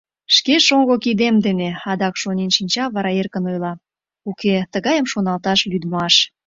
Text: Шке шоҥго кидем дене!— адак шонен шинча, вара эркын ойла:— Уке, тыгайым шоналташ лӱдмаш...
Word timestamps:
Шке 0.35 0.55
шоҥго 0.67 0.95
кидем 1.03 1.35
дене!— 1.45 1.69
адак 1.91 2.15
шонен 2.21 2.49
шинча, 2.55 2.83
вара 2.95 3.11
эркын 3.19 3.43
ойла:— 3.51 3.73
Уке, 4.29 4.55
тыгайым 4.71 5.05
шоналташ 5.11 5.59
лӱдмаш... 5.71 6.15